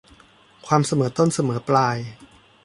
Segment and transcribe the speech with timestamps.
[0.67, 1.97] ความเสมอต้นเสมอปลาย